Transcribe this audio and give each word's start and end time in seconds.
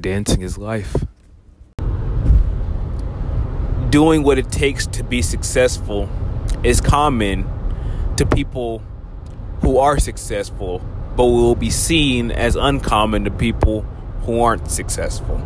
Dancing 0.00 0.40
is 0.40 0.56
life. 0.56 1.04
Doing 3.90 4.22
what 4.22 4.38
it 4.38 4.50
takes 4.50 4.86
to 4.86 5.04
be 5.04 5.20
successful 5.20 6.08
is 6.64 6.80
common 6.80 7.46
to 8.16 8.24
people 8.24 8.82
who 9.60 9.76
are 9.76 9.98
successful, 9.98 10.78
but 11.14 11.26
will 11.26 11.54
be 11.54 11.68
seen 11.68 12.30
as 12.30 12.56
uncommon 12.56 13.24
to 13.24 13.30
people 13.30 13.82
who 14.22 14.40
aren't 14.40 14.70
successful. 14.70 15.36